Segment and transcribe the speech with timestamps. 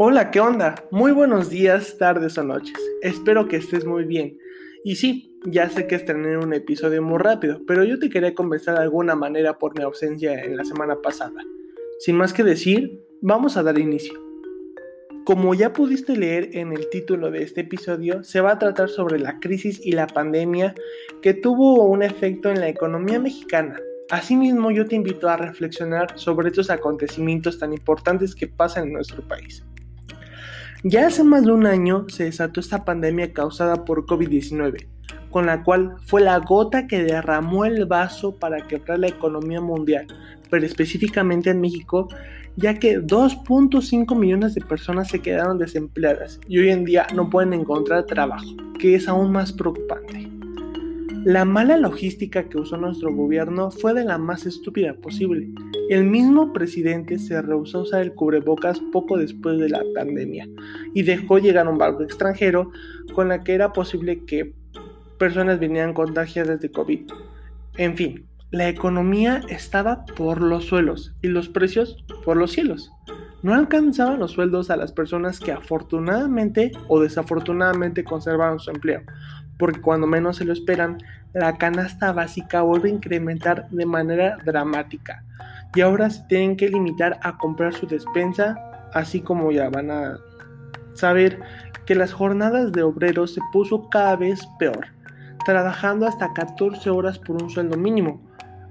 [0.00, 0.76] Hola, ¿qué onda?
[0.92, 2.78] Muy buenos días, tardes o noches.
[3.02, 4.38] Espero que estés muy bien.
[4.84, 8.76] Y sí, ya sé que estrené un episodio muy rápido, pero yo te quería conversar
[8.76, 11.42] de alguna manera por mi ausencia en la semana pasada.
[11.98, 14.14] Sin más que decir, vamos a dar inicio.
[15.24, 19.18] Como ya pudiste leer en el título de este episodio, se va a tratar sobre
[19.18, 20.76] la crisis y la pandemia
[21.22, 23.80] que tuvo un efecto en la economía mexicana.
[24.10, 29.26] Asimismo, yo te invito a reflexionar sobre estos acontecimientos tan importantes que pasan en nuestro
[29.26, 29.64] país.
[30.84, 34.86] Ya hace más de un año se desató esta pandemia causada por COVID-19,
[35.28, 40.06] con la cual fue la gota que derramó el vaso para quebrar la economía mundial,
[40.50, 42.06] pero específicamente en México,
[42.54, 47.54] ya que 2.5 millones de personas se quedaron desempleadas y hoy en día no pueden
[47.54, 48.46] encontrar trabajo,
[48.78, 50.30] que es aún más preocupante.
[51.24, 55.48] La mala logística que usó nuestro gobierno fue de la más estúpida posible.
[55.88, 60.46] El mismo presidente se rehusó a usar el cubrebocas poco después de la pandemia
[60.92, 62.70] y dejó llegar un barco extranjero
[63.14, 64.52] con la que era posible que
[65.18, 67.10] personas vinieran contagiadas de COVID.
[67.78, 72.92] En fin, la economía estaba por los suelos y los precios por los cielos.
[73.42, 79.04] No alcanzaban los sueldos a las personas que afortunadamente o desafortunadamente conservaron su empleo,
[79.58, 80.98] porque cuando menos se lo esperan,
[81.32, 85.24] la canasta básica vuelve a incrementar de manera dramática
[85.74, 88.56] y ahora se tienen que limitar a comprar su despensa,
[88.92, 90.18] así como ya van a
[90.94, 91.40] saber
[91.86, 94.88] que las jornadas de obreros se puso cada vez peor,
[95.44, 98.20] trabajando hasta 14 horas por un sueldo mínimo,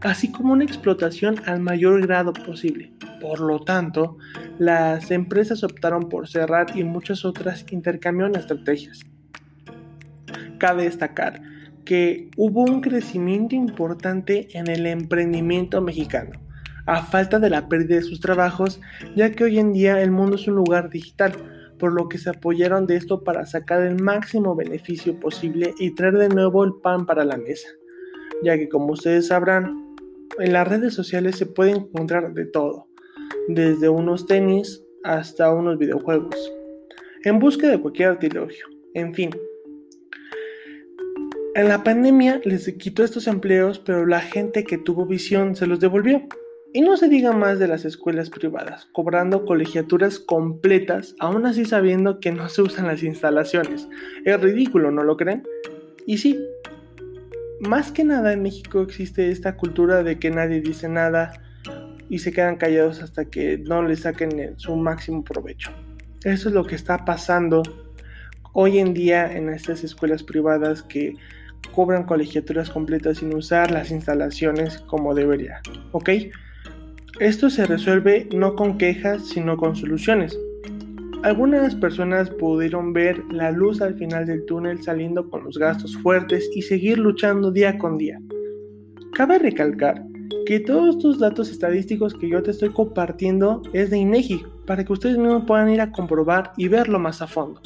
[0.01, 2.93] así como una explotación al mayor grado posible.
[3.19, 4.17] Por lo tanto,
[4.59, 9.05] las empresas optaron por cerrar y muchas otras intercambiaron estrategias.
[10.59, 11.41] Cabe destacar
[11.85, 16.31] que hubo un crecimiento importante en el emprendimiento mexicano,
[16.87, 18.79] a falta de la pérdida de sus trabajos,
[19.15, 21.33] ya que hoy en día el mundo es un lugar digital,
[21.77, 26.17] por lo que se apoyaron de esto para sacar el máximo beneficio posible y traer
[26.17, 27.67] de nuevo el pan para la mesa,
[28.41, 29.95] ya que como ustedes sabrán,
[30.39, 32.87] en las redes sociales se puede encontrar de todo,
[33.49, 36.35] desde unos tenis hasta unos videojuegos,
[37.25, 39.29] en busca de cualquier artilugio, en fin,
[41.53, 45.79] en la pandemia les quitó estos empleos, pero la gente que tuvo visión se los
[45.79, 46.21] devolvió.
[46.73, 52.19] Y no se diga más de las escuelas privadas, cobrando colegiaturas completas, aún así sabiendo
[52.19, 53.87] que no se usan las instalaciones.
[54.25, 55.43] Es ridículo, ¿no lo creen?
[56.05, 56.37] Y sí,
[57.59, 61.41] más que nada en México existe esta cultura de que nadie dice nada
[62.09, 65.71] y se quedan callados hasta que no le saquen su máximo provecho.
[66.23, 67.63] Eso es lo que está pasando
[68.53, 71.15] hoy en día en estas escuelas privadas que
[71.73, 75.61] cobran colegiaturas completas sin usar las instalaciones como debería.
[75.91, 76.09] ¿Ok?
[77.19, 80.37] Esto se resuelve no con quejas, sino con soluciones.
[81.23, 86.47] Algunas personas pudieron ver la luz al final del túnel saliendo con los gastos fuertes
[86.53, 88.21] y seguir luchando día con día.
[89.13, 90.05] Cabe recalcar
[90.45, 94.93] que todos estos datos estadísticos que yo te estoy compartiendo es de INEGI, para que
[94.93, 97.61] ustedes mismos puedan ir a comprobar y verlo más a fondo.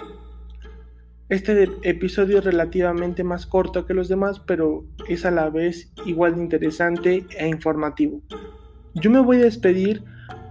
[1.27, 6.35] Este episodio es relativamente más corto que los demás, pero es a la vez igual
[6.35, 8.21] de interesante e informativo.
[8.93, 10.03] Yo me voy a despedir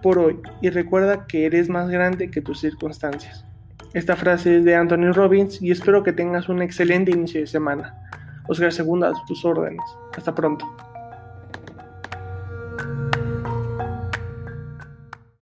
[0.02, 3.44] por hoy y recuerda que eres más grande que tus circunstancias.
[3.92, 7.94] Esta frase es de Anthony Robbins y espero que tengas un excelente inicio de semana.
[8.48, 9.84] Oscar Segunda, a tus órdenes.
[10.16, 10.66] Hasta pronto.